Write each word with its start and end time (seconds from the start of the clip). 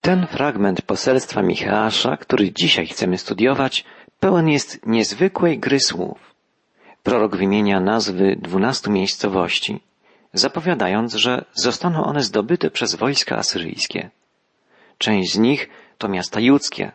Ten 0.00 0.26
fragment 0.26 0.82
poselstwa 0.82 1.42
Micheasza, 1.42 2.16
który 2.16 2.52
dzisiaj 2.52 2.86
chcemy 2.86 3.18
studiować, 3.18 3.84
pełen 4.20 4.48
jest 4.48 4.86
niezwykłej 4.86 5.58
gry 5.58 5.80
słów. 5.80 6.34
Prorok 7.02 7.36
wymienia 7.36 7.80
nazwy 7.80 8.36
dwunastu 8.38 8.90
miejscowości, 8.90 9.80
zapowiadając, 10.32 11.14
że 11.14 11.44
zostaną 11.54 12.04
one 12.04 12.22
zdobyte 12.22 12.70
przez 12.70 12.94
wojska 12.94 13.36
asyryjskie. 13.36 14.10
Część 14.98 15.32
z 15.32 15.38
nich 15.38 15.68
to 15.98 16.08
miasta 16.08 16.40
judzkie, 16.40 16.92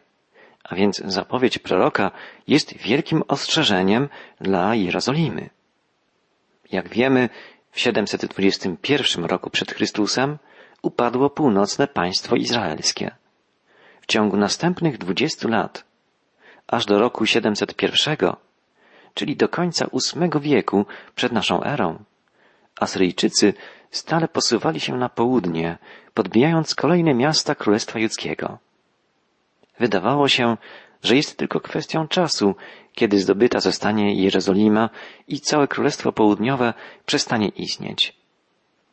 a 0.63 0.75
więc 0.75 1.01
zapowiedź 1.05 1.59
proroka 1.59 2.11
jest 2.47 2.77
wielkim 2.77 3.23
ostrzeżeniem 3.27 4.09
dla 4.41 4.75
Jerozolimy. 4.75 5.49
Jak 6.71 6.89
wiemy, 6.89 7.29
w 7.71 7.79
721 7.79 9.25
roku 9.25 9.49
przed 9.49 9.71
Chrystusem 9.71 10.37
upadło 10.85 11.29
północne 11.29 11.87
państwo 11.87 12.35
izraelskie. 12.35 13.15
W 14.01 14.05
ciągu 14.05 14.37
następnych 14.37 14.97
dwudziestu 14.97 15.47
lat, 15.47 15.83
aż 16.67 16.85
do 16.85 16.99
roku 16.99 17.25
701, 17.25 18.17
czyli 19.13 19.35
do 19.35 19.49
końca 19.49 19.87
VIII 19.93 20.41
wieku 20.41 20.85
przed 21.15 21.31
naszą 21.31 21.63
erą, 21.63 22.03
Asyryjczycy 22.79 23.53
stale 23.91 24.27
posuwali 24.27 24.79
się 24.79 24.97
na 24.97 25.09
południe, 25.09 25.77
podbijając 26.13 26.75
kolejne 26.75 27.13
miasta 27.13 27.55
Królestwa 27.55 27.99
Judzkiego. 27.99 28.57
Wydawało 29.79 30.27
się, 30.27 30.57
że 31.03 31.15
jest 31.15 31.37
tylko 31.37 31.59
kwestią 31.59 32.07
czasu, 32.07 32.55
kiedy 32.93 33.19
zdobyta 33.19 33.59
zostanie 33.59 34.15
Jerozolima 34.23 34.89
i 35.27 35.39
całe 35.39 35.67
Królestwo 35.67 36.11
Południowe 36.11 36.73
przestanie 37.05 37.47
istnieć. 37.47 38.17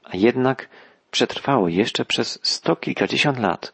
A 0.04 0.16
jednak 0.16 0.68
przetrwało 1.12 1.68
jeszcze 1.68 2.04
przez 2.04 2.38
sto 2.42 2.76
kilkadziesiąt 2.76 3.38
lat. 3.38 3.72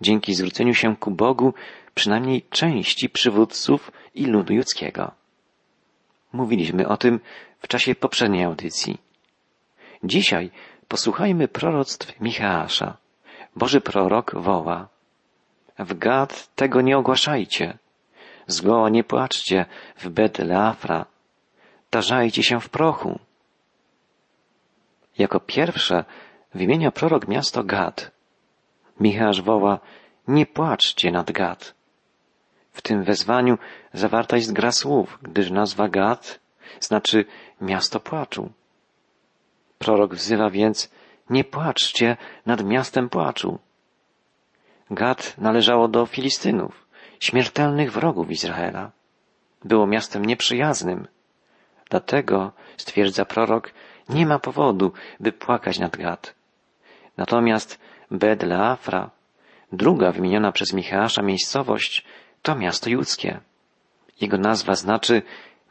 Dzięki 0.00 0.34
zwróceniu 0.34 0.74
się 0.74 0.96
ku 0.96 1.10
Bogu 1.10 1.54
przynajmniej 1.94 2.42
części 2.50 3.08
przywódców 3.08 3.92
i 4.14 4.26
ludu 4.26 4.52
judzkiego. 4.52 5.10
Mówiliśmy 6.32 6.88
o 6.88 6.96
tym 6.96 7.20
w 7.58 7.68
czasie 7.68 7.94
poprzedniej 7.94 8.44
audycji. 8.44 8.98
Dzisiaj 10.04 10.50
posłuchajmy 10.88 11.48
proroctw 11.48 12.20
Micheasza. 12.20 12.96
Boży 13.56 13.80
prorok 13.80 14.34
woła. 14.34 14.88
W 15.78 15.98
Gad 15.98 16.54
tego 16.54 16.80
nie 16.80 16.98
ogłaszajcie. 16.98 17.78
Zgoła 18.46 18.88
nie 18.88 19.04
płaczcie 19.04 19.66
w 19.96 20.08
Bet 20.08 20.38
Leafra. 20.38 21.06
Tarzajcie 21.90 22.42
się 22.42 22.60
w 22.60 22.68
prochu. 22.68 23.18
Jako 25.18 25.40
pierwsze 25.40 26.04
wymienia 26.54 26.90
prorok 26.90 27.28
miasto 27.28 27.64
Gad. 27.64 28.10
Michasz 29.00 29.42
woła, 29.42 29.80
nie 30.28 30.46
płaczcie 30.46 31.10
nad 31.10 31.32
Gad. 31.32 31.74
W 32.72 32.82
tym 32.82 33.04
wezwaniu 33.04 33.58
zawarta 33.92 34.36
jest 34.36 34.52
gra 34.52 34.72
słów, 34.72 35.18
gdyż 35.22 35.50
nazwa 35.50 35.88
Gad 35.88 36.40
znaczy 36.80 37.24
miasto 37.60 38.00
płaczu. 38.00 38.52
Prorok 39.78 40.14
wzywa 40.14 40.50
więc, 40.50 40.90
nie 41.30 41.44
płaczcie 41.44 42.16
nad 42.46 42.64
miastem 42.64 43.08
płaczu. 43.08 43.58
Gad 44.90 45.38
należało 45.38 45.88
do 45.88 46.06
Filistynów, 46.06 46.86
śmiertelnych 47.20 47.92
wrogów 47.92 48.30
Izraela. 48.30 48.90
Było 49.64 49.86
miastem 49.86 50.24
nieprzyjaznym. 50.24 51.06
Dlatego, 51.90 52.52
stwierdza 52.76 53.24
prorok, 53.24 53.72
nie 54.08 54.26
ma 54.26 54.38
powodu, 54.38 54.92
by 55.20 55.32
płakać 55.32 55.78
nad 55.78 55.96
Gad. 55.96 56.34
Natomiast 57.16 57.80
Bet 58.10 58.42
Leafra, 58.42 59.10
druga 59.72 60.12
wymieniona 60.12 60.52
przez 60.52 60.72
Micheasza 60.72 61.22
miejscowość, 61.22 62.04
to 62.42 62.54
miasto 62.54 62.90
judzkie. 62.90 63.40
Jego 64.20 64.38
nazwa 64.38 64.74
znaczy 64.74 65.22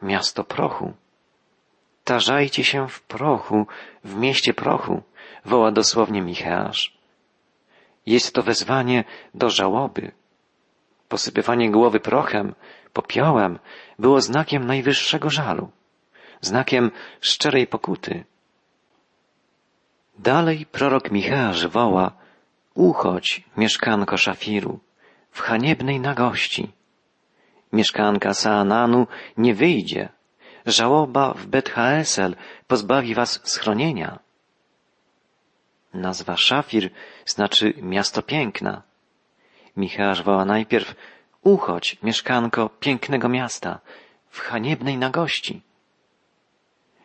miasto 0.02 0.44
prochu. 0.44 0.92
Tarzajcie 2.04 2.64
się 2.64 2.88
w 2.88 3.02
prochu, 3.02 3.66
w 4.04 4.14
mieście 4.14 4.54
prochu, 4.54 5.02
woła 5.44 5.72
dosłownie 5.72 6.22
Micheasz. 6.22 6.98
Jest 8.06 8.34
to 8.34 8.42
wezwanie 8.42 9.04
do 9.34 9.50
żałoby. 9.50 10.12
Posypywanie 11.08 11.70
głowy 11.70 12.00
prochem, 12.00 12.54
popiołem 12.92 13.58
było 13.98 14.20
znakiem 14.20 14.66
najwyższego 14.66 15.30
żalu, 15.30 15.70
znakiem 16.40 16.90
szczerej 17.20 17.66
pokuty. 17.66 18.24
Dalej 20.18 20.66
prorok 20.66 21.10
Micheasz 21.10 21.66
woła, 21.66 22.12
uchodź, 22.74 23.44
mieszkanko 23.56 24.16
Szafiru, 24.16 24.80
w 25.30 25.40
haniebnej 25.40 26.00
nagości. 26.00 26.72
Mieszkanka 27.72 28.34
Saananu 28.34 29.06
nie 29.36 29.54
wyjdzie, 29.54 30.08
żałoba 30.66 31.34
w 31.34 31.46
Bet-Haesel 31.46 32.36
pozbawi 32.66 33.14
was 33.14 33.40
schronienia. 33.44 34.18
Nazwa 35.94 36.36
Szafir 36.36 36.90
znaczy 37.26 37.74
miasto 37.76 38.22
piękna. 38.22 38.82
Michałasz 39.76 40.22
woła 40.22 40.44
najpierw 40.44 40.94
uchodź, 41.42 41.98
mieszkanko 42.02 42.68
pięknego 42.68 43.28
miasta, 43.28 43.80
w 44.30 44.40
haniebnej 44.40 44.98
nagości. 44.98 45.62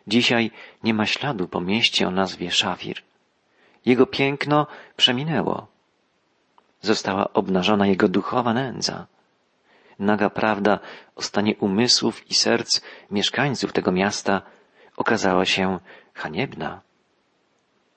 Dzisiaj 0.08 0.50
nie 0.82 0.94
ma 0.94 1.06
śladu 1.06 1.48
po 1.48 1.60
mieście 1.60 2.08
o 2.08 2.10
nazwie 2.10 2.50
Szafir. 2.50 3.02
Jego 3.86 4.06
piękno 4.06 4.66
przeminęło. 4.96 5.66
Została 6.80 7.32
obnażona 7.32 7.86
jego 7.86 8.08
duchowa 8.08 8.52
nędza. 8.54 9.06
Naga 9.98 10.30
prawda 10.30 10.78
o 11.16 11.22
stanie 11.22 11.56
umysłów 11.56 12.30
i 12.30 12.34
serc 12.34 12.80
mieszkańców 13.10 13.72
tego 13.72 13.92
miasta 13.92 14.42
okazała 14.96 15.44
się 15.44 15.78
haniebna. 16.14 16.80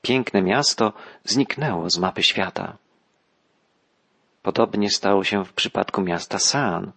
Piękne 0.01 0.41
miasto 0.41 0.93
zniknęło 1.23 1.89
z 1.89 1.97
mapy 1.97 2.23
świata. 2.23 2.78
Podobnie 4.41 4.89
stało 4.89 5.23
się 5.23 5.45
w 5.45 5.53
przypadku 5.53 6.01
miasta 6.01 6.39
Saan. 6.39 6.91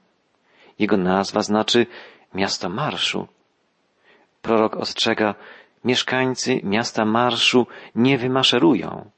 Jego 0.79 0.97
nazwa 0.97 1.43
znaczy 1.43 1.87
miasto 2.35 2.69
marszu. 2.69 3.29
Prorok 4.45 4.77
ostrzega, 4.77 5.35
mieszkańcy 5.85 6.61
miasta 6.63 7.05
marszu 7.05 7.67
nie 7.95 8.19
wymaszerują. 8.19 9.11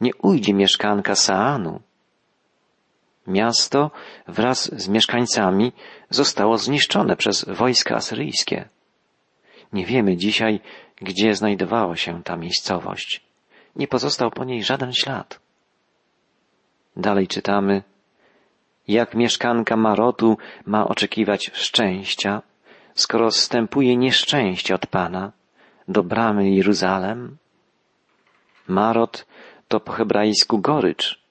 Nie 0.00 0.14
ujdzie 0.14 0.54
mieszkanka 0.54 1.14
Saanu. 1.14 1.80
Miasto 3.26 3.90
wraz 4.28 4.80
z 4.82 4.88
mieszkańcami 4.88 5.72
zostało 6.10 6.58
zniszczone 6.58 7.16
przez 7.16 7.44
wojska 7.48 7.94
asyryjskie. 7.96 8.68
Nie 9.72 9.86
wiemy 9.86 10.16
dzisiaj, 10.16 10.60
gdzie 10.96 11.34
znajdowała 11.34 11.96
się 11.96 12.22
ta 12.22 12.36
miejscowość. 12.36 13.24
Nie 13.76 13.88
pozostał 13.88 14.30
po 14.30 14.44
niej 14.44 14.62
żaden 14.64 14.92
ślad. 14.92 15.40
Dalej 16.96 17.28
czytamy, 17.28 17.82
jak 18.88 19.14
mieszkanka 19.14 19.76
Marotu 19.76 20.38
ma 20.66 20.88
oczekiwać 20.88 21.50
szczęścia, 21.54 22.42
skoro 22.94 23.30
zstępuje 23.30 23.96
nieszczęście 23.96 24.74
od 24.74 24.86
Pana 24.86 25.32
do 25.88 26.02
bramy 26.02 26.50
Jeruzalem? 26.50 27.36
Marot 28.68 29.26
to 29.68 29.80
po 29.80 29.92
hebrajsku 29.92 30.58
gorycz. 30.58 31.24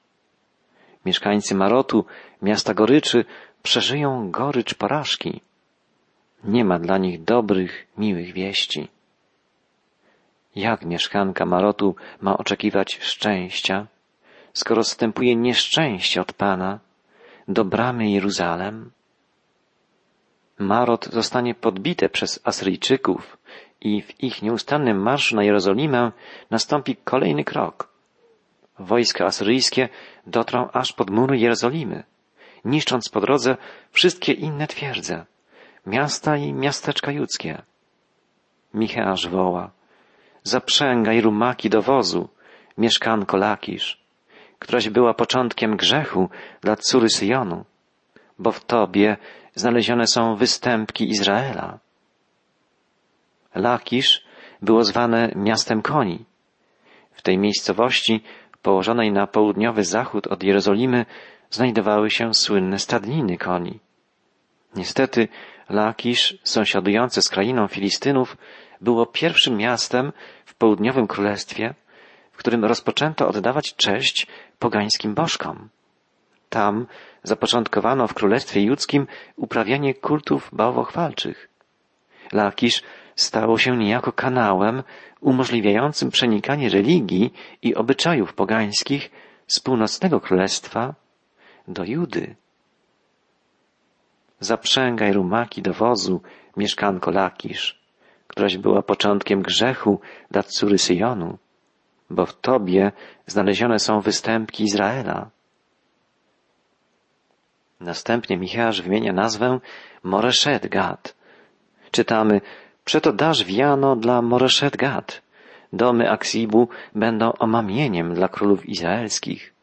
Mieszkańcy 1.06 1.56
Marotu, 1.56 2.06
miasta 2.42 2.74
goryczy, 2.74 3.26
przeżyją 3.64 4.32
gorycz 4.32 4.74
porażki. 4.74 5.42
Nie 6.44 6.66
ma 6.66 6.80
dla 6.80 6.98
nich 6.98 7.24
dobrych, 7.24 7.88
miłych 7.98 8.34
wieści. 8.34 8.88
Jak 10.56 10.86
mieszkanka 10.86 11.46
Marotu 11.46 11.96
ma 12.22 12.38
oczekiwać 12.38 13.00
szczęścia, 13.02 13.88
skoro 14.54 14.84
stępuje 14.84 15.36
nieszczęście 15.36 16.22
od 16.22 16.34
Pana 16.34 16.80
do 17.48 17.66
bramy 17.66 18.10
Jeruzalem? 18.10 18.92
Marot 20.60 21.06
zostanie 21.06 21.56
podbite 21.56 22.10
przez 22.10 22.40
Asyryjczyków 22.44 23.38
i 23.82 24.02
w 24.02 24.24
ich 24.24 24.42
nieustannym 24.42 25.02
marszu 25.02 25.36
na 25.36 25.44
Jerozolimę 25.44 26.12
nastąpi 26.52 26.96
kolejny 26.96 27.44
krok. 27.44 27.88
Wojska 28.80 29.26
asyryjskie 29.26 29.90
dotrą 30.28 30.70
aż 30.74 30.94
pod 30.94 31.10
mury 31.10 31.38
Jerozolimy, 31.38 32.04
niszcząc 32.66 33.10
po 33.10 33.22
drodze 33.22 33.58
wszystkie 33.92 34.34
inne 34.34 34.68
twierdze, 34.68 35.26
miasta 35.88 36.38
i 36.38 36.54
miasteczka 36.54 37.12
judzkie. 37.12 37.62
Micheasz 38.74 39.28
woła, 39.28 39.72
zaprzęgaj 40.44 41.22
rumaki 41.22 41.70
do 41.70 41.82
wozu, 41.82 42.30
mieszkanko 42.78 43.38
Lakisz, 43.38 44.04
któraś 44.60 44.90
była 44.90 45.14
początkiem 45.14 45.78
grzechu 45.78 46.30
dla 46.62 46.76
córy 46.76 47.10
Syjonu, 47.10 47.66
bo 48.40 48.52
w 48.52 48.66
tobie 48.66 49.18
znalezione 49.56 50.08
są 50.08 50.36
występki 50.36 51.10
Izraela. 51.10 51.80
Lakisz 53.56 54.26
było 54.62 54.84
zwane 54.84 55.32
miastem 55.36 55.82
koni. 55.82 56.26
W 57.12 57.22
tej 57.22 57.38
miejscowości 57.38 58.24
położonej 58.62 59.12
na 59.12 59.28
południowy 59.28 59.84
zachód 59.84 60.28
od 60.28 60.44
Jerozolimy, 60.44 61.06
znajdowały 61.50 62.10
się 62.10 62.34
słynne 62.34 62.80
stadniny 62.80 63.38
koni. 63.38 63.80
Niestety 64.76 65.28
Lakisz, 65.70 66.38
sąsiadujące 66.44 67.22
z 67.22 67.30
krainą 67.30 67.68
Filistynów, 67.68 68.38
było 68.82 69.06
pierwszym 69.06 69.58
miastem 69.58 70.12
w 70.46 70.56
południowym 70.56 71.08
królestwie, 71.08 71.74
w 72.32 72.38
którym 72.38 72.66
rozpoczęto 72.66 73.28
oddawać 73.28 73.76
cześć 73.76 74.28
pogańskim 74.60 75.14
bożkom. 75.14 75.70
Tam 76.54 76.88
zapoczątkowano 77.24 78.08
w 78.08 78.14
Królestwie 78.14 78.62
Judzkim 78.62 79.08
uprawianie 79.36 79.94
kultów 79.94 80.50
bałwochwalczych. 80.54 81.50
Lakisz 82.34 82.84
stało 83.16 83.58
się 83.58 83.78
niejako 83.78 84.12
kanałem 84.12 84.84
umożliwiającym 85.22 86.10
przenikanie 86.10 86.70
religii 86.70 87.34
i 87.62 87.76
obyczajów 87.76 88.34
pogańskich 88.34 89.12
z 89.48 89.60
północnego 89.60 90.20
królestwa 90.20 90.96
do 91.68 91.84
Judy. 91.84 92.36
Zaprzęgaj 94.40 95.14
rumaki 95.14 95.62
do 95.62 95.74
wozu, 95.74 96.22
mieszkanko 96.58 97.12
Lakisz, 97.12 97.82
któraś 98.28 98.58
była 98.58 98.82
początkiem 98.82 99.42
grzechu 99.42 100.00
dla 100.32 100.44
córy 100.44 100.78
Syjonu, 100.78 101.38
bo 102.10 102.26
w 102.26 102.40
tobie 102.40 102.92
znalezione 103.28 103.80
są 103.80 104.02
występki 104.02 104.64
Izraela. 104.64 105.30
Następnie 107.84 108.38
Michasz 108.38 108.82
wymienia 108.82 109.14
nazwę 109.14 109.60
Moreshet 110.04 110.68
Gad. 110.68 111.16
Czytamy, 111.92 112.42
przeto 112.86 113.14
dasz 113.14 113.44
wiano 113.44 113.96
dla 113.96 114.22
Moreshet 114.22 114.78
Gad. 114.78 115.22
Domy 115.74 116.12
Aksibu 116.12 116.68
będą 116.96 117.34
omamieniem 117.40 118.14
dla 118.14 118.28
królów 118.28 118.66
izraelskich. 118.66 119.54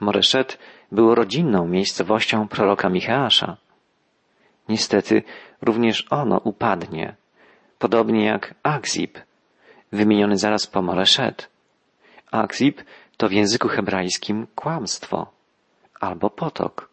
Moreszet 0.00 0.58
było 0.92 1.14
rodzinną 1.14 1.68
miejscowością 1.68 2.48
proroka 2.48 2.88
Micheasza. 2.88 3.56
Niestety 4.68 5.22
również 5.62 6.06
ono 6.10 6.40
upadnie, 6.44 7.16
podobnie 7.78 8.24
jak 8.24 8.54
Akzib, 8.62 9.18
wymieniony 9.92 10.36
zaraz 10.38 10.66
po 10.66 10.82
Moreszet. 10.82 11.48
Akzib 12.32 12.82
to 13.16 13.28
w 13.28 13.32
języku 13.32 13.68
hebrajskim 13.68 14.46
kłamstwo 14.54 15.26
albo 16.00 16.30
potok. 16.30 16.85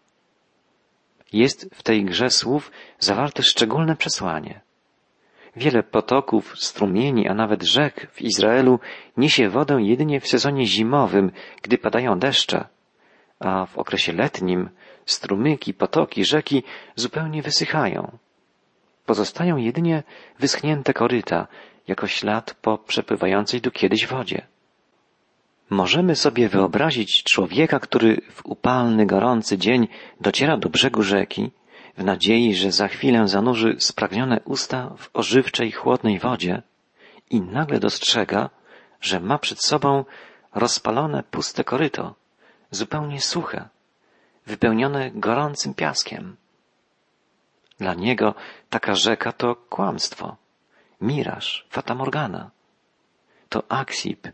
Jest 1.34 1.70
w 1.74 1.84
tej 1.84 2.06
grze 2.06 2.30
słów 2.30 2.72
zawarte 3.00 3.44
szczególne 3.44 3.96
przesłanie. 3.96 4.62
Wiele 5.56 5.84
potoków, 5.84 6.60
strumieni, 6.60 7.28
a 7.28 7.34
nawet 7.34 7.64
rzek 7.64 8.08
w 8.12 8.22
Izraelu 8.22 8.80
niesie 9.18 9.50
wodę 9.50 9.82
jedynie 9.82 10.20
w 10.20 10.28
sezonie 10.28 10.66
zimowym, 10.66 11.32
gdy 11.62 11.78
padają 11.78 12.20
deszcze, 12.20 12.66
a 13.40 13.66
w 13.66 13.78
okresie 13.78 14.14
letnim 14.14 14.70
strumyki, 15.06 15.74
potoki, 15.74 16.26
rzeki 16.26 16.64
zupełnie 16.96 17.42
wysychają. 17.42 18.18
Pozostają 19.06 19.58
jedynie 19.58 20.04
wyschnięte 20.40 20.94
koryta, 20.94 21.48
jako 21.88 22.08
ślad 22.08 22.56
po 22.62 22.78
przepływającej 22.78 23.62
tu 23.62 23.72
kiedyś 23.72 24.08
wodzie. 24.08 24.48
Możemy 25.70 26.16
sobie 26.16 26.50
wyobrazić 26.50 27.24
człowieka, 27.24 27.80
który 27.80 28.22
w 28.32 28.46
upalny, 28.46 29.06
gorący 29.06 29.58
dzień 29.58 29.88
dociera 30.22 30.58
do 30.58 30.70
brzegu 30.70 31.04
rzeki, 31.04 31.52
w 31.98 32.04
nadziei, 32.04 32.56
że 32.56 32.72
za 32.72 32.88
chwilę 32.88 33.28
zanurzy 33.28 33.76
spragnione 33.80 34.40
usta 34.46 34.90
w 34.98 35.10
ożywczej, 35.14 35.72
chłodnej 35.72 36.20
wodzie 36.20 36.62
i 37.30 37.42
nagle 37.42 37.80
dostrzega, 37.80 38.50
że 39.02 39.20
ma 39.20 39.38
przed 39.38 39.64
sobą 39.64 40.06
rozpalone, 40.56 41.24
puste 41.24 41.64
koryto, 41.64 42.16
zupełnie 42.72 43.22
suche, 43.22 43.70
wypełnione 44.46 45.12
gorącym 45.12 45.74
piaskiem. 45.74 46.36
Dla 47.80 47.94
niego 47.94 48.36
taka 48.70 48.96
rzeka 48.96 49.32
to 49.32 49.56
kłamstwo, 49.56 50.36
miraż, 51.02 51.68
fatamorgana. 51.70 52.52
To 53.50 53.72
Aksib, 53.72 54.28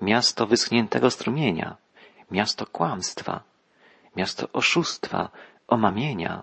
miasto 0.00 0.46
wyschniętego 0.46 1.10
strumienia, 1.10 1.76
miasto 2.30 2.66
kłamstwa, 2.66 3.42
miasto 4.16 4.48
oszustwa, 4.52 5.30
omamienia. 5.68 6.42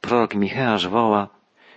Prorok 0.00 0.34
Micheasz 0.34 0.88
woła, 0.88 1.28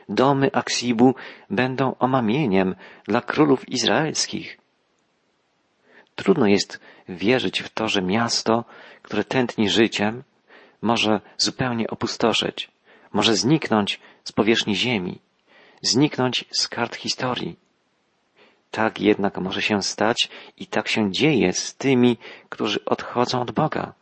domy 0.10 0.50
Aksibu 0.54 1.16
będą 1.50 1.96
omamieniem 2.00 2.76
dla 3.08 3.22
królów 3.22 3.70
izraelskich. 3.70 4.58
Trudno 6.16 6.48
jest 6.48 6.80
wierzyć 7.10 7.62
w 7.62 7.70
to, 7.70 7.88
że 7.88 8.02
miasto, 8.02 8.66
które 9.02 9.24
tętni 9.24 9.70
życiem, 9.70 10.24
może 10.82 11.22
zupełnie 11.38 11.88
opustoszeć, 11.88 12.72
może 13.14 13.36
zniknąć 13.36 14.00
z 14.24 14.32
powierzchni 14.32 14.76
ziemi, 14.76 15.22
zniknąć 15.82 16.46
z 16.52 16.68
kart 16.68 16.96
historii. 16.96 17.65
Tak 18.76 19.02
jednak 19.02 19.38
może 19.38 19.62
się 19.62 19.84
stać 19.84 20.30
i 20.58 20.68
tak 20.68 20.88
się 20.88 21.12
dzieje 21.12 21.54
z 21.54 21.76
tymi, 21.76 22.18
którzy 22.50 22.86
odchodzą 22.86 23.42
od 23.42 23.52
Boga. 23.52 23.94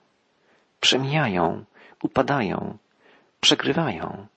Przemijają, 0.81 1.66
upadają, 2.04 2.78
przegrywają. 3.42 4.28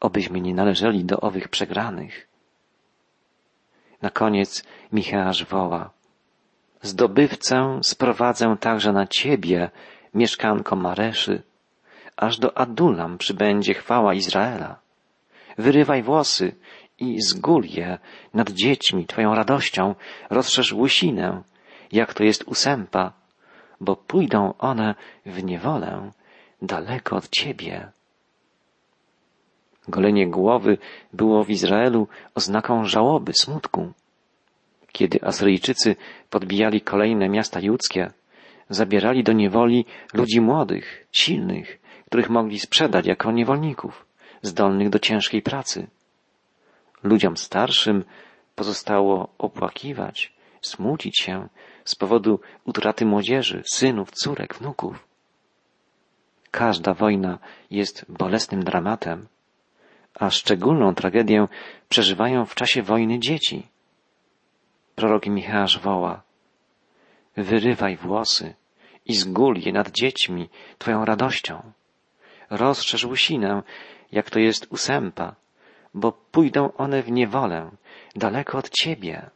Obyśmy 0.00 0.40
nie 0.40 0.54
należeli 0.54 1.04
do 1.04 1.20
owych 1.20 1.48
przegranych. 1.48 2.28
Na 4.02 4.10
koniec 4.10 4.64
Micheasz 4.92 5.44
woła. 5.44 5.90
Zdobywcę 6.82 7.80
sprowadzę 7.82 8.56
także 8.60 8.92
na 8.92 9.06
ciebie, 9.06 9.70
mieszkanko 10.14 10.76
Mareszy, 10.76 11.42
aż 12.16 12.38
do 12.38 12.58
Adulam 12.58 13.18
przybędzie 13.18 13.74
chwała 13.74 14.14
Izraela. 14.14 14.84
Wyrywaj 15.58 16.02
włosy 16.02 16.56
i 16.98 17.22
zgól 17.22 17.64
je 17.64 17.98
nad 18.34 18.50
dziećmi 18.50 19.06
Twoją 19.06 19.34
radością, 19.34 19.94
rozszerz 20.30 20.72
łysinę, 20.72 21.42
jak 21.92 22.14
to 22.14 22.24
jest 22.24 22.44
usępa, 22.46 23.12
bo 23.80 23.96
pójdą 23.96 24.54
one 24.58 24.94
w 25.26 25.44
niewolę 25.44 26.10
daleko 26.62 27.16
od 27.16 27.28
Ciebie. 27.28 27.90
Golenie 29.88 30.26
głowy 30.26 30.78
było 31.12 31.44
w 31.44 31.50
Izraelu 31.50 32.08
oznaką 32.34 32.84
żałoby, 32.84 33.32
smutku. 33.40 33.92
Kiedy 34.92 35.22
Asyryjczycy 35.22 35.96
podbijali 36.30 36.80
kolejne 36.80 37.28
miasta 37.28 37.60
judzkie, 37.60 38.10
zabierali 38.68 39.24
do 39.24 39.32
niewoli 39.32 39.84
ludzi 40.14 40.40
młodych, 40.40 41.06
silnych, 41.12 41.78
których 42.06 42.30
mogli 42.30 42.58
sprzedać 42.60 43.06
jako 43.06 43.32
niewolników, 43.32 44.06
zdolnych 44.42 44.90
do 44.90 44.98
ciężkiej 44.98 45.42
pracy. 45.42 45.86
Ludziom 47.04 47.36
starszym 47.36 48.04
pozostało 48.54 49.28
opłakiwać, 49.38 50.32
smucić 50.62 51.20
się 51.20 51.48
z 51.84 51.94
powodu 51.94 52.40
utraty 52.64 53.06
młodzieży, 53.06 53.62
synów, 53.72 54.10
córek, 54.10 54.54
wnuków. 54.54 55.08
Każda 56.50 56.94
wojna 56.94 57.38
jest 57.70 58.04
bolesnym 58.08 58.64
dramatem, 58.64 59.26
a 60.14 60.30
szczególną 60.30 60.94
tragedię 60.94 61.48
przeżywają 61.88 62.46
w 62.46 62.54
czasie 62.54 62.82
wojny 62.82 63.18
dzieci. 63.18 63.66
Prorok 64.94 65.26
Michałasz 65.26 65.78
woła, 65.78 66.22
wyrywaj 67.36 67.96
włosy 67.96 68.54
i 69.06 69.14
zgól 69.14 69.58
je 69.58 69.72
nad 69.72 69.90
dziećmi 69.90 70.48
Twoją 70.78 71.04
radością. 71.04 71.72
Rozszerz 72.50 73.04
łysinę, 73.04 73.62
jak 74.12 74.30
to 74.30 74.38
jest 74.38 74.66
usępa, 74.70 75.34
bo 75.94 76.12
pójdą 76.12 76.72
one 76.72 77.02
w 77.02 77.10
niewolę, 77.10 77.70
daleko 78.16 78.58
od 78.58 78.70
Ciebie. 78.70 79.30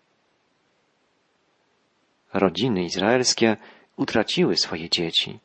Rodziny 2.35 2.83
izraelskie 2.83 3.57
utraciły 3.97 4.57
swoje 4.57 4.91
dzieci. 4.91 5.39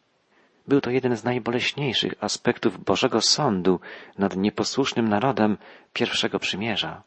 Był 0.67 0.81
to 0.81 0.89
jeden 0.89 1.15
z 1.15 1.23
najboleśniejszych 1.23 2.13
aspektów 2.19 2.83
Bożego 2.83 3.21
Sądu 3.21 3.79
nad 4.17 4.35
nieposłusznym 4.35 5.09
narodem 5.09 5.57
pierwszego 5.93 6.39
przymierza. 6.39 7.03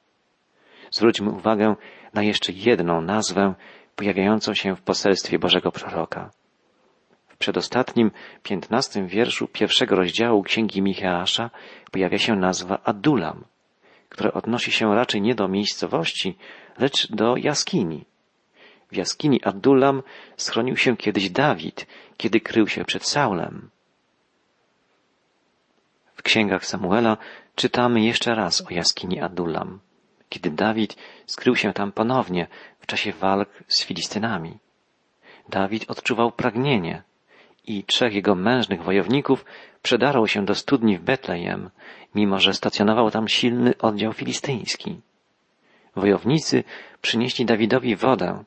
Zwróćmy 0.90 1.30
uwagę 1.30 1.76
na 2.14 2.22
jeszcze 2.22 2.52
jedną 2.52 3.00
nazwę 3.00 3.54
pojawiającą 3.96 4.54
się 4.54 4.76
w 4.76 4.82
poselstwie 4.82 5.38
Bożego 5.38 5.72
Proroka. 5.72 6.30
W 7.28 7.36
przedostatnim, 7.36 8.10
piętnastym 8.42 9.06
wierszu 9.06 9.48
pierwszego 9.48 9.96
rozdziału 9.96 10.42
Księgi 10.42 10.82
Micheasza 10.82 11.50
pojawia 11.90 12.18
się 12.18 12.36
nazwa 12.36 12.78
Adulam, 12.84 13.44
która 14.08 14.32
odnosi 14.32 14.72
się 14.72 14.94
raczej 14.94 15.22
nie 15.22 15.34
do 15.34 15.48
miejscowości, 15.48 16.36
lecz 16.78 17.12
do 17.12 17.36
jaskini. 17.36 18.04
W 18.92 18.96
jaskini 18.96 19.42
Adulam 19.44 20.02
schronił 20.36 20.76
się 20.76 20.96
kiedyś 20.96 21.30
Dawid, 21.30 21.86
kiedy 22.16 22.40
krył 22.40 22.68
się 22.68 22.84
przed 22.84 23.08
Saulem. 23.08 23.70
W 26.14 26.22
księgach 26.22 26.66
Samuela 26.66 27.16
czytamy 27.54 28.00
jeszcze 28.00 28.34
raz 28.34 28.60
o 28.60 28.70
jaskini 28.70 29.20
Adulam, 29.20 29.80
kiedy 30.28 30.50
Dawid 30.50 30.96
skrył 31.26 31.56
się 31.56 31.72
tam 31.72 31.92
ponownie 31.92 32.46
w 32.80 32.86
czasie 32.86 33.12
walk 33.12 33.48
z 33.68 33.84
Filistynami. 33.84 34.58
Dawid 35.48 35.90
odczuwał 35.90 36.32
pragnienie 36.32 37.02
i 37.66 37.84
trzech 37.84 38.14
jego 38.14 38.34
mężnych 38.34 38.82
wojowników 38.82 39.44
przedarło 39.86 40.26
się 40.26 40.44
do 40.44 40.54
studni 40.54 40.98
w 40.98 41.02
Betlejem, 41.02 41.70
mimo 42.14 42.40
że 42.40 42.54
stacjonował 42.54 43.10
tam 43.10 43.28
silny 43.28 43.78
oddział 43.78 44.12
filistyński. 44.12 45.00
Wojownicy 45.96 46.64
przynieśli 47.02 47.46
Dawidowi 47.46 47.96
wodę, 47.96 48.44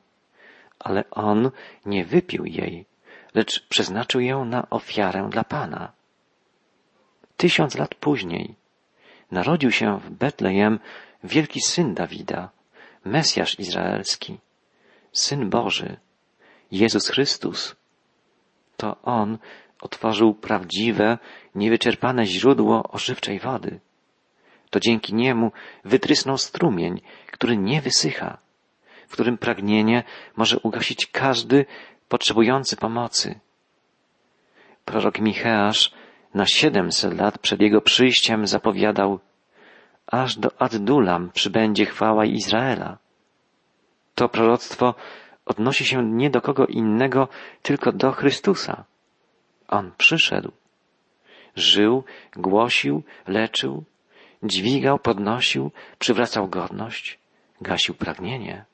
ale 0.78 1.10
on 1.10 1.50
nie 1.86 2.04
wypił 2.04 2.44
jej, 2.44 2.86
lecz 3.34 3.66
przeznaczył 3.68 4.20
ją 4.20 4.44
na 4.44 4.70
ofiarę 4.70 5.28
dla 5.30 5.44
Pana. 5.44 5.92
Tysiąc 7.36 7.74
lat 7.74 7.94
później 7.94 8.54
narodził 9.30 9.70
się 9.70 10.00
w 10.00 10.10
Betlejem 10.10 10.78
wielki 11.24 11.60
syn 11.60 11.94
Dawida, 11.94 12.50
Mesjasz 13.04 13.58
Izraelski, 13.58 14.38
Syn 15.12 15.50
Boży, 15.50 15.96
Jezus 16.70 17.08
Chrystus. 17.08 17.76
To 18.76 18.96
On 19.02 19.38
otworzył 19.80 20.34
prawdziwe, 20.34 21.18
niewyczerpane 21.54 22.26
źródło 22.26 22.82
ożywczej 22.82 23.38
wody. 23.38 23.80
To 24.70 24.80
dzięki 24.80 25.14
Niemu 25.14 25.52
wytrysnął 25.84 26.38
strumień, 26.38 27.00
który 27.32 27.56
nie 27.56 27.80
wysycha, 27.82 28.38
w 29.08 29.12
którym 29.12 29.38
pragnienie 29.38 30.02
może 30.36 30.58
ugasić 30.58 31.06
każdy 31.06 31.66
potrzebujący 32.08 32.76
pomocy. 32.76 33.40
Prorok 34.84 35.18
Micheasz 35.18 35.92
na 36.34 36.46
siedemset 36.46 37.14
lat 37.14 37.38
przed 37.38 37.60
jego 37.60 37.80
przyjściem 37.80 38.46
zapowiadał 38.46 39.18
aż 40.06 40.38
do 40.38 40.62
Addulam 40.62 41.30
przybędzie 41.30 41.86
chwała 41.86 42.24
Izraela. 42.24 42.98
To 44.14 44.28
proroctwo 44.28 44.94
odnosi 45.46 45.84
się 45.84 46.04
nie 46.04 46.30
do 46.30 46.40
kogo 46.40 46.66
innego, 46.66 47.28
tylko 47.62 47.92
do 47.92 48.12
Chrystusa. 48.12 48.84
On 49.70 49.92
przyszedł, 49.98 50.52
żył, 51.56 52.04
głosił, 52.36 53.02
leczył, 53.26 53.84
dźwigał, 54.42 54.98
podnosił, 54.98 55.70
przywracał 55.98 56.48
godność, 56.48 57.18
gasił 57.60 57.94
pragnienie. 57.94 58.64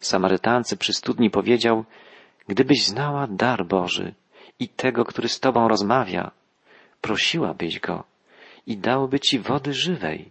Samarytance 0.00 0.76
przy 0.76 0.92
studni 0.92 1.30
powiedział, 1.30 1.84
gdybyś 2.48 2.86
znała 2.86 3.26
dar 3.26 3.66
Boży 3.66 4.14
i 4.58 4.68
tego, 4.68 5.04
który 5.04 5.28
z 5.28 5.40
tobą 5.40 5.68
rozmawia, 5.68 6.30
prosiłabyś 7.00 7.80
go 7.80 8.04
i 8.66 8.76
dałby 8.76 9.20
ci 9.20 9.38
wody 9.38 9.74
żywej. 9.74 10.30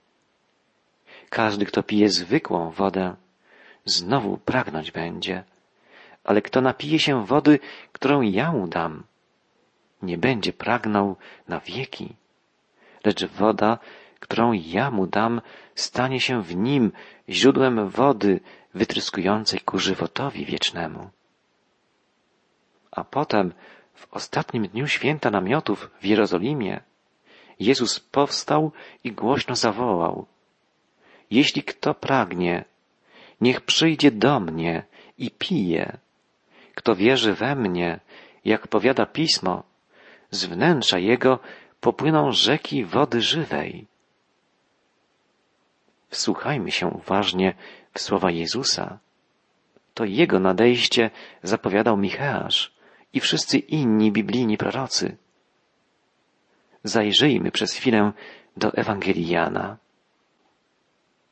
Każdy, 1.30 1.66
kto 1.66 1.84
pije 1.84 2.10
zwykłą 2.10 2.72
wodę, 2.72 3.16
znowu 3.86 4.38
pragnąć 4.38 4.92
będzie, 4.92 5.44
ale 6.24 6.42
kto 6.42 6.62
napije 6.62 7.00
się 7.00 7.26
wody, 7.26 7.60
którą 7.92 8.22
ja 8.22 8.52
mu 8.52 8.68
dam, 8.68 9.04
nie 10.02 10.18
będzie 10.18 10.54
pragnął 10.54 11.16
na 11.48 11.60
wieki, 11.60 12.16
lecz 13.06 13.26
woda, 13.26 13.78
którą 14.20 14.52
ja 14.54 14.92
mu 14.92 15.08
dam, 15.08 15.42
stanie 15.76 16.20
się 16.20 16.44
w 16.44 16.56
nim 16.56 16.92
źródłem 17.30 17.90
wody 17.90 18.40
wytryskującej 18.74 19.60
ku 19.60 19.80
żywotowi 19.80 20.46
wiecznemu. 20.46 21.10
A 22.92 23.04
potem, 23.04 23.54
w 23.94 24.14
ostatnim 24.14 24.68
dniu 24.68 24.88
święta 24.88 25.32
namiotów 25.32 25.92
w 26.02 26.06
Jerozolimie, 26.06 26.82
Jezus 27.60 28.00
powstał 28.00 28.72
i 29.04 29.12
głośno 29.12 29.56
zawołał: 29.56 30.26
Jeśli 31.32 31.64
kto 31.64 31.94
pragnie, 31.94 32.66
niech 33.42 33.62
przyjdzie 33.62 34.12
do 34.12 34.40
mnie 34.40 34.84
i 35.18 35.32
pije. 35.32 35.98
Kto 36.76 36.96
wierzy 36.96 37.34
we 37.34 37.56
mnie, 37.56 38.00
jak 38.46 38.68
powiada 38.68 39.06
pismo, 39.06 39.64
z 40.32 40.46
wnętrza 40.46 41.00
jego 41.00 41.40
popłyną 41.82 42.32
rzeki 42.32 42.86
wody 42.86 43.22
żywej. 43.22 43.88
Wsłuchajmy 46.10 46.72
się 46.72 46.88
uważnie 46.88 47.54
w 47.94 48.02
słowa 48.02 48.32
Jezusa. 48.32 49.00
To 49.94 50.06
Jego 50.06 50.40
nadejście 50.40 51.12
zapowiadał 51.44 51.98
Micheasz 51.98 52.74
i 53.14 53.20
wszyscy 53.20 53.58
inni 53.58 54.12
biblijni 54.12 54.58
prorocy. 54.58 55.18
Zajrzyjmy 56.84 57.52
przez 57.52 57.74
chwilę 57.74 58.12
do 58.58 58.74
Ewangelii 58.74 59.28
Jana. 59.28 59.78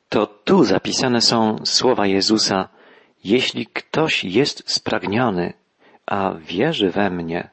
To 0.08 0.26
tu 0.26 0.64
zapisane 0.64 1.20
są 1.20 1.66
słowa 1.66 2.06
Jezusa, 2.06 2.68
jeśli 3.24 3.66
ktoś 3.66 4.24
jest 4.24 4.70
spragniony, 4.70 5.52
a 6.06 6.34
wierzy 6.34 6.90
we 6.90 7.10
mnie, 7.10 7.50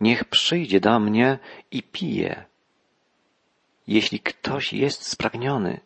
niech 0.00 0.24
przyjdzie 0.24 0.80
do 0.80 1.00
mnie 1.00 1.38
i 1.70 1.82
pije. 1.82 2.44
Jeśli 3.86 4.20
ktoś 4.20 4.72
jest 4.72 5.08
spragniony, 5.08 5.80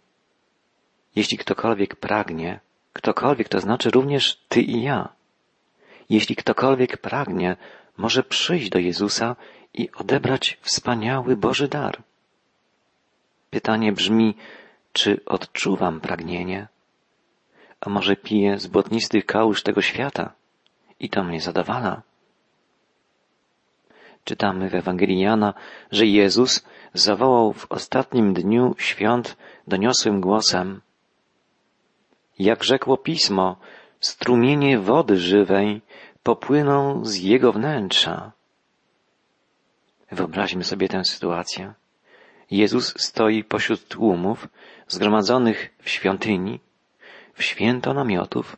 jeśli 1.17 1.39
ktokolwiek 1.39 1.97
pragnie, 1.97 2.61
ktokolwiek 2.93 3.49
to 3.49 3.61
znaczy 3.61 3.91
również 3.91 4.37
ty 4.49 4.61
i 4.63 4.83
ja. 4.83 5.09
Jeśli 6.11 6.37
ktokolwiek 6.37 6.97
pragnie, 6.97 7.57
może 7.97 8.23
przyjść 8.23 8.69
do 8.71 8.79
Jezusa 8.79 9.37
i 9.75 9.91
odebrać 9.93 10.59
wspaniały 10.61 11.37
Boży 11.37 11.69
dar. 11.69 12.03
Pytanie 13.51 13.93
brzmi, 13.93 14.35
czy 14.93 15.25
odczuwam 15.27 16.01
pragnienie? 16.01 16.69
A 17.81 17.91
może 17.91 18.17
piję 18.17 18.59
z 18.59 18.67
błotnistych 18.67 19.27
kałuż 19.27 19.63
tego 19.63 19.83
świata 19.83 20.33
i 21.01 21.11
to 21.11 21.25
mnie 21.25 21.41
zadowala? 21.41 22.03
Czytamy 24.29 24.71
w 24.71 24.75
Ewangelii 24.75 25.21
Jana, 25.21 25.55
że 25.93 26.07
Jezus 26.07 26.65
zawołał 26.95 27.53
w 27.53 27.73
ostatnim 27.73 28.35
dniu 28.35 28.75
świąt 28.79 29.37
doniosłym 29.67 30.21
głosem 30.21 30.81
Jak 32.39 32.65
rzekło 32.65 32.97
Pismo, 32.97 33.57
strumienie 34.01 34.79
wody 34.79 35.17
żywej 35.17 35.81
popłyną 36.23 37.05
z 37.05 37.17
jego 37.17 37.53
wnętrza. 37.53 38.33
Wyobraźmy 40.13 40.65
sobie 40.65 40.89
tę 40.89 41.05
sytuację. 41.05 41.75
Jezus 42.51 42.95
stoi 42.97 43.45
pośród 43.45 43.89
tłumów 43.89 44.49
zgromadzonych 44.89 45.75
w 45.83 45.89
świątyni, 45.89 46.61
w 47.35 47.43
święto 47.43 47.95
namiotów, 47.95 48.57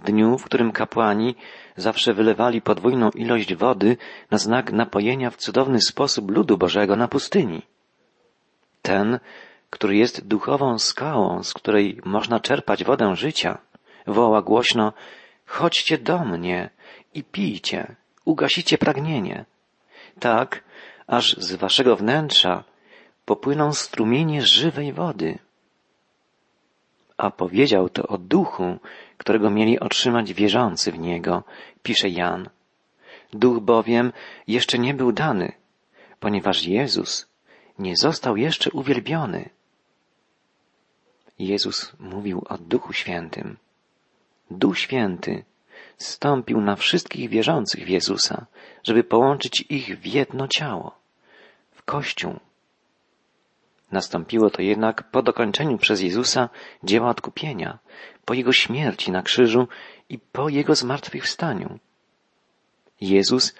dniu, 0.00 0.38
w 0.38 0.44
którym 0.44 0.72
kapłani 0.72 1.34
zawsze 1.76 2.14
wylewali 2.14 2.62
podwójną 2.62 3.10
ilość 3.10 3.54
wody 3.54 3.96
na 4.30 4.38
znak 4.38 4.72
napojenia 4.72 5.30
w 5.30 5.36
cudowny 5.36 5.80
sposób 5.80 6.30
ludu 6.30 6.58
Bożego 6.58 6.96
na 6.96 7.08
pustyni. 7.08 7.62
Ten, 8.82 9.18
który 9.70 9.96
jest 9.96 10.26
duchową 10.26 10.78
skałą, 10.78 11.42
z 11.42 11.54
której 11.54 12.00
można 12.04 12.40
czerpać 12.40 12.84
wodę 12.84 13.16
życia, 13.16 13.58
woła 14.06 14.42
głośno, 14.42 14.92
chodźcie 15.46 15.98
do 15.98 16.18
mnie 16.18 16.70
i 17.14 17.24
pijcie, 17.24 17.96
ugasicie 18.24 18.78
pragnienie. 18.78 19.44
Tak, 20.20 20.64
aż 21.06 21.36
z 21.36 21.54
waszego 21.54 21.96
wnętrza 21.96 22.64
popłyną 23.24 23.72
strumienie 23.72 24.42
żywej 24.42 24.92
wody. 24.92 25.38
A 27.18 27.30
powiedział 27.30 27.88
to 27.88 28.02
o 28.06 28.18
duchu, 28.18 28.78
którego 29.16 29.50
mieli 29.50 29.80
otrzymać 29.80 30.32
wierzący 30.34 30.92
w 30.92 30.98
niego, 30.98 31.44
pisze 31.82 32.08
Jan. 32.08 32.48
Duch 33.32 33.60
bowiem 33.60 34.12
jeszcze 34.46 34.78
nie 34.78 34.94
był 34.94 35.12
dany, 35.12 35.52
ponieważ 36.20 36.64
Jezus 36.64 37.28
nie 37.78 37.96
został 37.96 38.36
jeszcze 38.36 38.70
uwielbiony. 38.70 39.50
Jezus 41.38 41.92
mówił 41.98 42.42
o 42.48 42.58
Duchu 42.58 42.92
Świętym. 42.92 43.56
Duch 44.50 44.78
Święty 44.78 45.44
stąpił 45.98 46.60
na 46.60 46.76
wszystkich 46.76 47.30
wierzących 47.30 47.84
w 47.84 47.88
Jezusa, 47.88 48.46
żeby 48.84 49.04
połączyć 49.04 49.64
ich 49.68 50.00
w 50.00 50.06
jedno 50.06 50.48
ciało, 50.48 50.98
w 51.72 51.82
Kościół. 51.82 52.40
Nastąpiło 53.92 54.50
to 54.50 54.62
jednak 54.62 55.10
po 55.10 55.22
dokończeniu 55.22 55.78
przez 55.78 56.00
Jezusa 56.00 56.48
dzieła 56.84 57.10
odkupienia, 57.10 57.78
po 58.24 58.34
Jego 58.34 58.52
śmierci 58.52 59.10
na 59.12 59.22
krzyżu 59.22 59.68
i 60.08 60.18
po 60.18 60.48
Jego 60.48 60.74
zmartwychwstaniu. 60.74 61.78
Jezus 63.00 63.54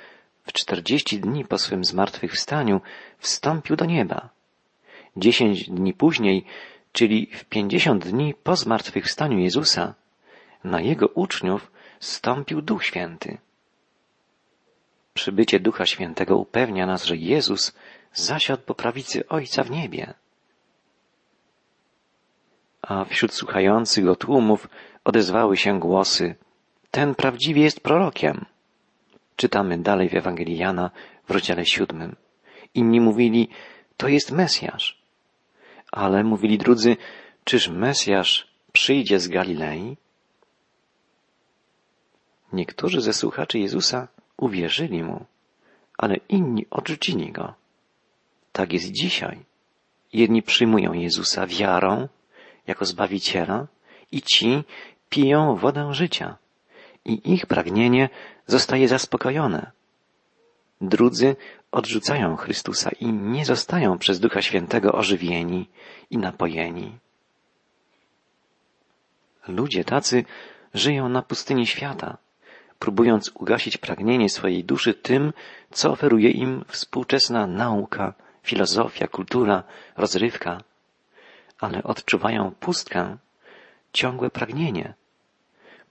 w 0.44 0.52
czterdzieści 0.52 1.20
dni 1.20 1.44
po 1.44 1.58
swym 1.58 1.84
zmartwychwstaniu 1.84 2.80
wstąpił 3.18 3.76
do 3.76 3.84
nieba. 3.84 4.28
Dziesięć 5.16 5.70
dni 5.70 5.94
później, 5.94 6.44
czyli 6.92 7.26
w 7.26 7.44
pięćdziesiąt 7.44 8.08
dni 8.08 8.34
po 8.42 8.56
zmartwychwstaniu 8.56 9.38
Jezusa, 9.38 9.94
na 10.64 10.80
Jego 10.80 11.08
uczniów 11.08 11.72
stąpił 12.00 12.62
Duch 12.62 12.84
Święty. 12.84 13.38
Przybycie 15.18 15.60
Ducha 15.60 15.86
Świętego 15.86 16.36
upewnia 16.36 16.86
nas, 16.86 17.04
że 17.04 17.16
Jezus 17.16 17.74
zasiadł 18.12 18.62
po 18.62 18.74
prawicy 18.74 19.28
Ojca 19.28 19.64
w 19.64 19.70
niebie. 19.70 20.14
A 22.82 23.04
wśród 23.04 23.32
słuchających 23.34 24.04
go 24.04 24.16
tłumów 24.16 24.68
odezwały 25.04 25.56
się 25.56 25.80
głosy 25.80 26.34
ten 26.90 27.14
prawdziwie 27.14 27.62
jest 27.62 27.80
prorokiem. 27.80 28.44
Czytamy 29.36 29.78
dalej 29.78 30.08
w 30.08 30.14
Ewangelii 30.14 30.58
Jana 30.58 30.90
w 31.28 31.30
rozdziale 31.30 31.66
siódmym. 31.66 32.16
Inni 32.74 33.00
mówili, 33.00 33.48
to 33.96 34.08
jest 34.08 34.32
Mesjasz. 34.32 35.02
Ale 35.92 36.24
mówili 36.24 36.58
drudzy, 36.58 36.96
czyż 37.44 37.68
Mesjasz 37.68 38.48
przyjdzie 38.72 39.20
z 39.20 39.28
Galilei? 39.28 39.96
Niektórzy 42.52 43.00
ze 43.00 43.12
słuchaczy 43.12 43.58
Jezusa 43.58 44.08
uwierzyli 44.38 45.02
mu, 45.02 45.26
ale 45.98 46.16
inni 46.28 46.66
odrzucili 46.70 47.32
go. 47.32 47.54
Tak 48.52 48.72
jest 48.72 48.90
dzisiaj. 48.90 49.44
Jedni 50.12 50.42
przyjmują 50.42 50.92
Jezusa 50.92 51.46
wiarą 51.46 52.08
jako 52.66 52.84
Zbawiciela 52.84 53.66
i 54.12 54.22
ci 54.22 54.64
piją 55.08 55.56
wodę 55.56 55.94
życia 55.94 56.36
i 57.04 57.32
ich 57.34 57.46
pragnienie 57.46 58.08
zostaje 58.46 58.88
zaspokojone. 58.88 59.72
Drudzy 60.80 61.36
odrzucają 61.72 62.36
Chrystusa 62.36 62.90
i 63.00 63.06
nie 63.12 63.44
zostają 63.44 63.98
przez 63.98 64.20
Ducha 64.20 64.42
Świętego 64.42 64.92
ożywieni 64.92 65.68
i 66.10 66.18
napojeni. 66.18 66.98
Ludzie 69.48 69.84
tacy 69.84 70.24
żyją 70.74 71.08
na 71.08 71.22
pustyni 71.22 71.66
świata, 71.66 72.18
próbując 72.78 73.30
ugasić 73.34 73.76
pragnienie 73.76 74.28
swojej 74.28 74.64
duszy 74.64 74.94
tym, 74.94 75.32
co 75.70 75.90
oferuje 75.90 76.30
im 76.30 76.64
współczesna 76.68 77.46
nauka, 77.46 78.14
filozofia, 78.42 79.08
kultura, 79.08 79.62
rozrywka, 79.96 80.62
ale 81.60 81.82
odczuwają 81.82 82.52
pustkę, 82.60 83.16
ciągłe 83.92 84.30
pragnienie, 84.30 84.94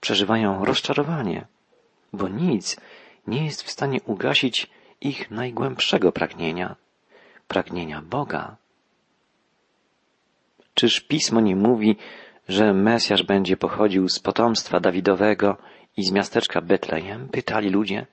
przeżywają 0.00 0.64
rozczarowanie, 0.64 1.46
bo 2.12 2.28
nic 2.28 2.76
nie 3.26 3.44
jest 3.44 3.62
w 3.62 3.70
stanie 3.70 4.00
ugasić 4.02 4.70
ich 5.00 5.30
najgłębszego 5.30 6.12
pragnienia, 6.12 6.76
pragnienia 7.48 8.02
Boga. 8.02 8.56
Czyż 10.74 11.00
pismo 11.00 11.40
nie 11.40 11.56
mówi, 11.56 11.96
że 12.48 12.74
Mesjasz 12.74 13.22
będzie 13.22 13.56
pochodził 13.56 14.08
z 14.08 14.18
potomstwa 14.18 14.80
Dawidowego 14.80 15.56
i 15.98 16.04
z 16.04 16.10
miasteczka 16.10 16.60
Betlejem? 16.60 17.28
Pytali 17.28 17.70
ludzie. 17.70 18.06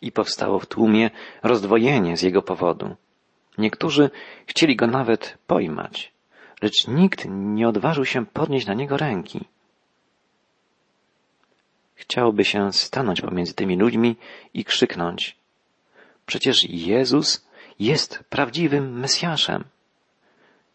I 0.00 0.12
powstało 0.12 0.58
w 0.58 0.66
tłumie 0.66 1.10
rozdwojenie 1.42 2.16
z 2.16 2.22
jego 2.22 2.42
powodu. 2.42 2.96
Niektórzy 3.58 4.10
chcieli 4.46 4.76
go 4.76 4.86
nawet 4.86 5.38
pojmać, 5.46 6.12
lecz 6.62 6.88
nikt 6.88 7.26
nie 7.28 7.68
odważył 7.68 8.04
się 8.04 8.26
podnieść 8.26 8.66
na 8.66 8.74
niego 8.74 8.96
ręki. 8.96 9.44
Chciałoby 11.94 12.44
się 12.44 12.72
stanąć 12.72 13.20
pomiędzy 13.20 13.54
tymi 13.54 13.76
ludźmi 13.76 14.16
i 14.54 14.64
krzyknąć 14.64 15.36
Przecież 16.26 16.64
Jezus 16.64 17.48
jest 17.78 18.24
prawdziwym 18.30 18.98
Mesjaszem. 19.00 19.64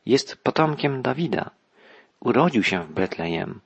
Jest 0.05 0.37
potomkiem 0.43 1.01
Dawida. 1.01 1.51
Urodził 2.19 2.63
się 2.63 2.83
w 2.83 2.91
Betlejem. 2.91 3.59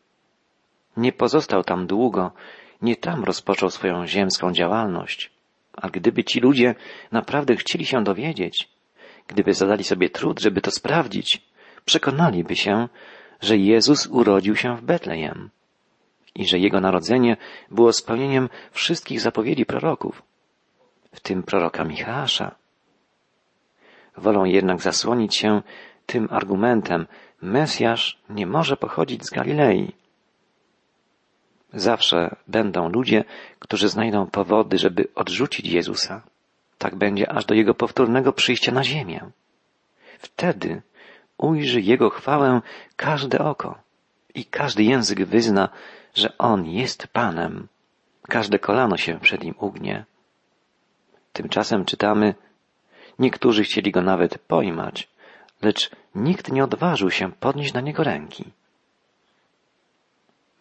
Nie 0.98 1.12
pozostał 1.12 1.64
tam 1.64 1.88
długo, 1.88 2.32
nie 2.82 2.96
tam 2.96 3.24
rozpoczął 3.24 3.70
swoją 3.70 4.08
ziemską 4.08 4.52
działalność. 4.52 5.32
A 5.74 5.90
gdyby 5.90 6.24
ci 6.24 6.40
ludzie 6.40 6.76
naprawdę 7.12 7.56
chcieli 7.56 7.86
się 7.86 8.04
dowiedzieć, 8.04 8.70
gdyby 9.28 9.54
zadali 9.54 9.84
sobie 9.84 10.10
trud, 10.10 10.40
żeby 10.40 10.62
to 10.62 10.72
sprawdzić, 10.72 11.42
przekonaliby 11.86 12.56
się, 12.56 12.88
że 13.42 13.58
Jezus 13.58 14.08
urodził 14.08 14.56
się 14.56 14.78
w 14.78 14.82
Betlejem 14.82 15.50
i 16.36 16.46
że 16.46 16.60
Jego 16.60 16.82
narodzenie 16.82 17.38
było 17.72 17.94
spełnieniem 17.94 18.50
wszystkich 18.72 19.22
zapowiedzi 19.22 19.66
proroków, 19.66 20.22
w 21.14 21.20
tym 21.20 21.44
proroka 21.44 21.84
Michała. 21.84 22.56
Wolą 24.18 24.44
jednak 24.44 24.82
zasłonić 24.82 25.36
się 25.36 25.62
tym 26.06 26.28
argumentem, 26.32 27.08
Mesjasz 27.42 28.20
nie 28.30 28.48
może 28.48 28.78
pochodzić 28.78 29.26
z 29.26 29.30
Galilei. 29.30 29.92
Zawsze 31.76 32.36
będą 32.48 32.90
ludzie, 32.90 33.24
którzy 33.60 33.90
znajdą 33.90 34.28
powody, 34.28 34.78
żeby 34.78 35.08
odrzucić 35.16 35.68
Jezusa. 35.68 36.22
Tak 36.78 36.96
będzie 36.96 37.32
aż 37.32 37.46
do 37.46 37.54
Jego 37.56 37.74
powtórnego 37.74 38.34
przyjścia 38.34 38.72
na 38.72 38.84
ziemię. 38.84 39.20
Wtedy 40.20 40.82
ujrzy 41.38 41.82
Jego 41.82 42.10
chwałę 42.10 42.62
każde 42.96 43.40
oko 43.40 43.78
i 44.36 44.46
każdy 44.46 44.84
język 44.84 45.26
wyzna, 45.26 45.70
że 46.14 46.38
On 46.38 46.66
jest 46.66 47.08
Panem. 47.08 47.68
Każde 48.22 48.60
kolano 48.60 48.98
się 48.98 49.20
przed 49.20 49.44
Nim 49.44 49.56
ugnie. 49.60 50.06
Tymczasem 51.34 51.86
czytamy, 51.86 52.36
niektórzy 53.20 53.64
chcieli 53.64 53.92
Go 53.92 54.02
nawet 54.02 54.38
pojmać, 54.38 55.08
lecz 55.62 55.92
nikt 56.16 56.52
nie 56.52 56.64
odważył 56.64 57.12
się 57.12 57.32
podnieść 57.32 57.74
na 57.74 57.82
Niego 57.82 58.04
ręki. 58.04 58.52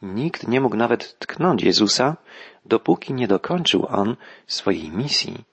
Nikt 0.04 0.48
nie 0.48 0.60
mógł 0.60 0.76
nawet 0.76 1.18
tknąć 1.18 1.62
Jezusa, 1.62 2.16
dopóki 2.64 3.14
nie 3.14 3.28
dokończył 3.28 3.86
On 3.88 4.16
swojej 4.46 4.90
misji. 4.90 5.44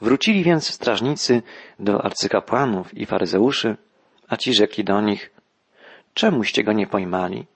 Wrócili 0.00 0.44
więc 0.44 0.70
strażnicy 0.70 1.42
do 1.78 2.04
arcykapłanów 2.04 2.94
i 2.94 3.06
faryzeuszy, 3.06 3.76
a 4.28 4.36
ci 4.36 4.54
rzekli 4.54 4.84
do 4.84 5.00
nich, 5.00 5.30
czemuście 6.14 6.64
go 6.64 6.72
nie 6.72 6.86
pojmali? 6.86 7.46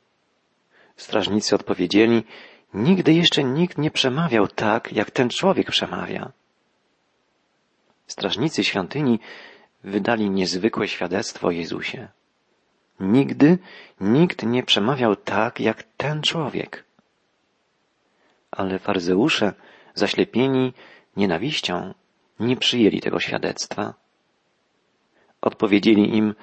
Strażnicy 0.97 1.55
odpowiedzieli, 1.55 2.25
nigdy 2.75 3.13
jeszcze 3.13 3.45
nikt 3.45 3.79
nie 3.79 3.91
przemawiał 3.91 4.49
tak, 4.49 4.93
jak 4.93 5.11
ten 5.11 5.29
człowiek 5.29 5.71
przemawia. 5.71 6.33
Strażnicy 8.07 8.65
świątyni 8.65 9.21
wydali 9.85 10.31
niezwykłe 10.31 10.89
świadectwo 10.89 11.51
Jezusie. 11.51 12.09
Nigdy 13.01 13.59
nikt 14.01 14.43
nie 14.43 14.63
przemawiał 14.63 15.17
tak, 15.17 15.61
jak 15.61 15.83
ten 15.83 16.23
człowiek. 16.23 16.85
Ale 18.51 18.79
faryzeusze, 18.79 19.53
zaślepieni 19.95 20.73
nienawiścią, 21.17 21.95
nie 22.41 22.57
przyjęli 22.57 23.01
tego 23.01 23.21
świadectwa. 23.21 23.95
Odpowiedzieli 25.41 26.17
im, 26.17 26.35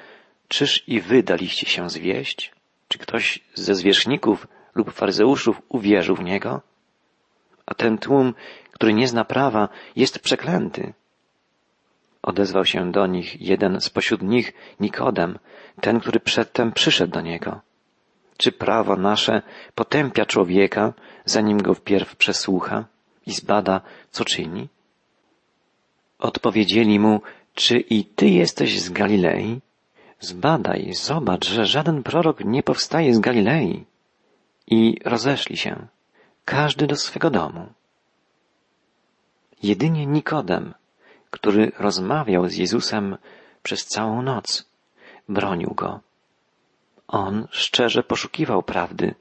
czyż 0.48 0.84
i 0.88 1.02
wy 1.02 1.24
daliście 1.24 1.66
się 1.66 1.90
zwieść? 1.90 2.54
Czy 2.88 2.98
ktoś 2.98 3.40
ze 3.54 3.76
zwierzchników 3.76 4.48
lub 4.76 4.92
faryzeuszów 4.92 5.62
uwierzył 5.70 6.16
w 6.16 6.24
niego? 6.24 6.62
A 7.66 7.74
ten 7.74 7.98
tłum, 7.98 8.34
który 8.72 8.94
nie 8.94 9.08
zna 9.08 9.26
prawa, 9.26 9.70
jest 9.96 10.20
przeklęty. 10.20 10.94
Odezwał 12.26 12.66
się 12.66 12.92
do 12.92 13.08
nich 13.08 13.42
jeden 13.42 13.82
spośród 13.82 14.22
nich, 14.22 14.54
Nikodem, 14.80 15.40
ten, 15.82 16.00
który 16.00 16.20
przedtem 16.20 16.72
przyszedł 16.72 17.14
do 17.14 17.22
niego. 17.22 17.62
Czy 18.38 18.52
prawo 18.52 18.96
nasze 18.96 19.42
potępia 19.76 20.26
człowieka, 20.26 20.94
zanim 21.26 21.62
go 21.62 21.74
wpierw 21.74 22.16
przesłucha 22.16 22.86
i 23.26 23.32
zbada, 23.32 23.82
co 24.12 24.26
czyni? 24.26 24.68
Odpowiedzieli 26.20 27.00
mu, 27.00 27.22
czy 27.54 27.80
i 27.80 28.06
ty 28.06 28.30
jesteś 28.30 28.82
z 28.82 28.90
Galilei? 28.90 29.62
Zbadaj, 30.20 30.94
zobacz, 30.94 31.48
że 31.48 31.66
żaden 31.66 32.04
prorok 32.04 32.46
nie 32.46 32.64
powstaje 32.64 33.14
z 33.14 33.20
Galilei. 33.20 33.86
I 34.68 34.98
rozeszli 35.06 35.58
się, 35.58 35.88
każdy 36.46 36.88
do 36.88 36.96
swego 36.96 37.30
domu. 37.30 37.66
Jedynie 39.64 40.06
Nikodem, 40.06 40.74
który 41.36 41.72
rozmawiał 41.80 42.50
z 42.50 42.56
Jezusem 42.56 43.18
przez 43.64 43.86
całą 43.86 44.22
noc, 44.22 44.70
bronił 45.30 45.74
go. 45.74 46.00
On 47.08 47.48
szczerze 47.52 48.04
poszukiwał 48.04 48.64
prawdy 48.64 49.16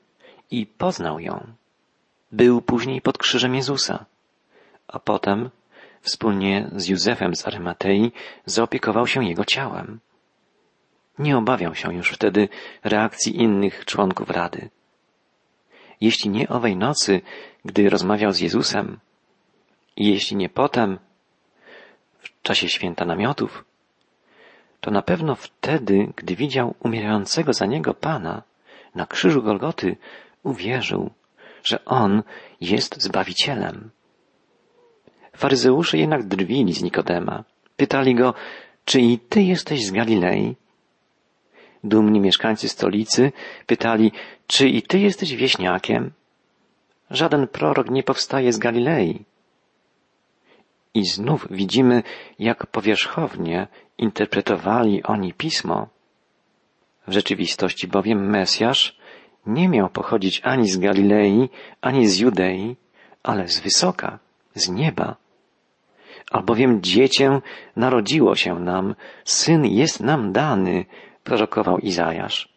i 0.50 0.66
poznał 0.66 1.20
ją. 1.20 1.46
Był 2.32 2.62
później 2.62 3.00
pod 3.00 3.18
krzyżem 3.18 3.54
Jezusa, 3.54 4.04
a 4.88 4.98
potem 4.98 5.50
wspólnie 6.00 6.70
z 6.76 6.88
Józefem 6.88 7.36
z 7.36 7.46
Arymatei 7.46 8.12
zaopiekował 8.46 9.06
się 9.06 9.24
jego 9.24 9.44
ciałem. 9.44 10.00
Nie 11.18 11.36
obawiał 11.36 11.74
się 11.74 11.94
już 11.94 12.10
wtedy 12.10 12.48
reakcji 12.84 13.36
innych 13.36 13.84
członków 13.84 14.30
Rady. 14.30 14.70
Jeśli 16.00 16.30
nie 16.30 16.48
owej 16.48 16.76
nocy, 16.76 17.20
gdy 17.64 17.90
rozmawiał 17.90 18.32
z 18.32 18.40
Jezusem, 18.40 18.98
i 19.96 20.08
jeśli 20.08 20.36
nie 20.36 20.48
potem, 20.48 20.98
czasie 22.44 22.68
święta 22.68 23.04
namiotów, 23.04 23.64
to 24.80 24.90
na 24.90 25.02
pewno 25.02 25.34
wtedy, 25.34 26.12
gdy 26.16 26.36
widział 26.36 26.74
umierającego 26.80 27.52
za 27.52 27.66
niego 27.66 27.94
Pana 27.94 28.42
na 28.94 29.06
krzyżu 29.06 29.42
Golgoty, 29.42 29.96
uwierzył, 30.42 31.10
że 31.64 31.84
On 31.84 32.22
jest 32.60 33.02
Zbawicielem. 33.02 33.90
Faryzeusze 35.36 35.98
jednak 35.98 36.22
drwili 36.22 36.72
z 36.72 36.82
Nikodema. 36.82 37.44
Pytali 37.76 38.14
go, 38.14 38.34
czy 38.84 39.00
i 39.00 39.18
ty 39.18 39.42
jesteś 39.42 39.86
z 39.86 39.90
Galilei? 39.90 40.56
Dumni 41.84 42.20
mieszkańcy 42.20 42.68
stolicy 42.68 43.32
pytali, 43.66 44.12
czy 44.46 44.68
i 44.68 44.82
ty 44.82 44.98
jesteś 44.98 45.36
wieśniakiem? 45.36 46.12
Żaden 47.10 47.48
prorok 47.48 47.90
nie 47.90 48.02
powstaje 48.02 48.52
z 48.52 48.58
Galilei. 48.58 49.24
I 50.94 51.04
znów 51.04 51.46
widzimy, 51.50 52.02
jak 52.38 52.66
powierzchownie 52.66 53.66
interpretowali 53.98 55.02
oni 55.02 55.32
pismo. 55.32 55.88
W 57.06 57.12
rzeczywistości 57.12 57.88
bowiem 57.88 58.30
Mesjasz 58.30 58.96
nie 59.46 59.68
miał 59.68 59.88
pochodzić 59.88 60.40
ani 60.44 60.68
z 60.68 60.78
Galilei, 60.78 61.48
ani 61.80 62.08
z 62.08 62.18
Judei, 62.18 62.76
ale 63.22 63.48
z 63.48 63.60
wysoka, 63.60 64.18
z 64.54 64.68
nieba. 64.68 65.16
Albowiem 66.30 66.82
dziecię 66.82 67.40
narodziło 67.76 68.34
się 68.34 68.60
nam, 68.60 68.94
syn 69.24 69.64
jest 69.66 70.00
nam 70.00 70.32
dany, 70.32 70.84
prorokował 71.24 71.78
Izajasz. 71.78 72.48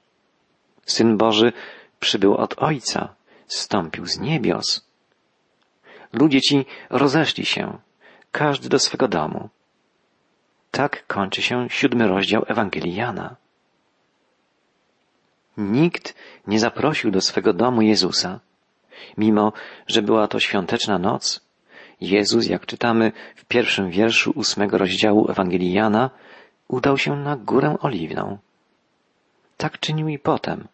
Syn 0.86 1.18
Boży 1.18 1.54
przybył 2.00 2.36
od 2.36 2.56
Ojca, 2.58 3.16
stąpił 3.48 4.06
z 4.06 4.20
niebios. 4.20 4.88
Ludzie 6.14 6.42
ci 6.42 6.66
rozeszli 6.90 7.46
się, 7.46 7.78
każdy 8.32 8.70
do 8.70 8.80
swego 8.80 9.08
domu. 9.08 9.50
Tak 10.72 11.08
kończy 11.08 11.42
się 11.42 11.70
siódmy 11.70 12.08
rozdział 12.08 12.44
Ewangelii 12.48 12.96
Jana. 12.96 13.36
Nikt 15.58 16.16
nie 16.48 16.60
zaprosił 16.60 17.12
do 17.12 17.22
swego 17.22 17.54
domu 17.54 17.82
Jezusa, 17.82 18.40
mimo 19.18 19.54
że 19.88 20.02
była 20.02 20.28
to 20.28 20.40
świąteczna 20.40 21.00
noc. 21.00 21.48
Jezus, 22.02 22.48
jak 22.48 22.66
czytamy 22.66 23.12
w 23.36 23.46
pierwszym 23.46 23.90
wierszu 23.90 24.32
ósmego 24.36 24.78
rozdziału 24.78 25.32
Ewangelii 25.32 25.74
Jana, 25.74 26.10
udał 26.68 26.98
się 26.98 27.16
na 27.16 27.38
górę 27.38 27.76
oliwną. 27.80 28.38
Tak 29.58 29.80
czynił 29.80 30.08
i 30.08 30.20
potem, 30.20 30.68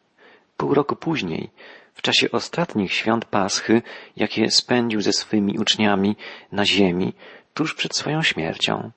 pół 0.58 0.74
roku 0.74 0.96
później, 0.96 1.50
w 1.94 2.02
czasie 2.02 2.32
ostatnich 2.32 2.94
świąt 2.94 3.26
Paschy, 3.26 3.82
jakie 4.16 4.52
spędził 4.52 5.02
ze 5.02 5.14
swymi 5.14 5.60
uczniami 5.60 6.16
na 6.52 6.66
ziemi, 6.66 7.14
tuż 7.54 7.74
przed 7.74 7.96
swoją 7.96 8.22
śmiercią. 8.24 8.92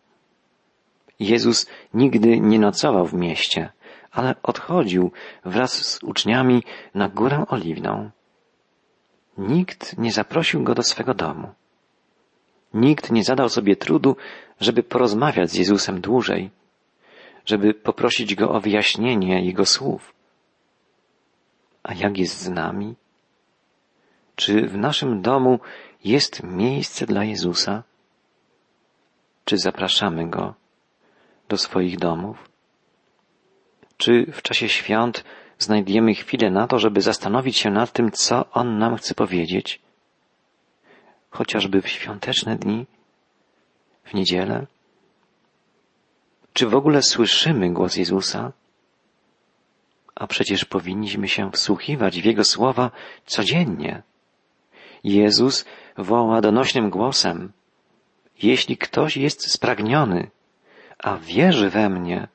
Jezus 1.21 1.67
nigdy 1.95 2.41
nie 2.41 2.59
nocował 2.59 3.07
w 3.07 3.15
mieście, 3.15 3.73
ale 4.13 4.35
odchodził 4.43 5.13
wraz 5.45 5.73
z 5.73 6.03
uczniami 6.03 6.63
na 6.95 7.09
górę 7.09 7.45
oliwną. 7.49 8.11
Nikt 9.39 9.99
nie 9.99 10.13
zaprosił 10.13 10.63
go 10.63 10.75
do 10.75 10.83
swego 10.83 11.15
domu. 11.15 11.49
Nikt 12.75 13.11
nie 13.11 13.25
zadał 13.25 13.49
sobie 13.49 13.77
trudu, 13.77 14.17
żeby 14.61 14.83
porozmawiać 14.83 15.51
z 15.51 15.55
Jezusem 15.55 16.01
dłużej, 16.01 16.51
żeby 17.47 17.75
poprosić 17.75 18.35
go 18.35 18.51
o 18.51 18.61
wyjaśnienie 18.61 19.45
jego 19.45 19.67
słów. 19.67 20.15
A 21.83 21.95
jak 21.95 22.19
jest 22.19 22.41
z 22.41 22.49
nami? 22.49 22.95
Czy 24.37 24.69
w 24.69 24.77
naszym 24.77 25.23
domu 25.23 25.61
jest 26.05 26.43
miejsce 26.43 27.07
dla 27.07 27.25
Jezusa? 27.25 27.83
Czy 29.47 29.59
zapraszamy 29.59 30.31
Go 30.31 30.55
do 31.49 31.57
swoich 31.57 31.99
domów? 31.99 32.49
Czy 33.97 34.27
w 34.33 34.43
czasie 34.43 34.69
świąt 34.69 35.25
znajdziemy 35.59 36.15
chwilę 36.15 36.51
na 36.51 36.67
to, 36.67 36.79
żeby 36.79 37.01
zastanowić 37.01 37.57
się 37.57 37.71
nad 37.71 37.93
tym, 37.93 38.11
co 38.11 38.51
On 38.51 38.79
nam 38.79 38.97
chce 38.97 39.15
powiedzieć? 39.15 39.81
Chociażby 41.31 41.83
w 41.83 41.89
świąteczne 41.89 42.57
dni, 42.57 42.87
w 44.05 44.15
niedzielę? 44.15 44.67
Czy 46.53 46.67
w 46.67 46.75
ogóle 46.75 47.03
słyszymy 47.03 47.73
głos 47.73 47.97
Jezusa? 47.97 48.53
A 50.15 50.27
przecież 50.27 50.65
powinniśmy 50.65 51.29
się 51.29 51.51
wsłuchiwać 51.51 52.21
w 52.23 52.25
Jego 52.25 52.45
słowa 52.45 52.91
codziennie. 53.27 54.03
Jezus 55.05 55.65
woła 55.97 56.41
donośnym 56.41 56.91
głosem. 56.91 57.53
Jeśli 58.43 58.77
ktoś 58.77 59.17
jest 59.17 59.51
spragniony, 59.51 60.31
a 60.99 61.17
wierzy 61.17 61.71
we 61.71 61.89
mnie, 61.89 62.29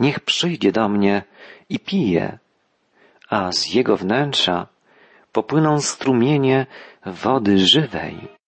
niech 0.00 0.20
przyjdzie 0.20 0.72
do 0.72 0.88
mnie 0.88 1.22
i 1.68 1.78
pije, 1.78 2.38
a 3.28 3.52
z 3.52 3.74
jego 3.74 3.96
wnętrza 3.96 4.66
popłyną 5.32 5.80
strumienie 5.80 6.66
wody 7.06 7.58
żywej. 7.58 8.39